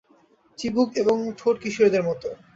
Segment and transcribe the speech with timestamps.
[0.57, 2.27] চিবুক এবং ঠোঁট কিশোরীদের মতো।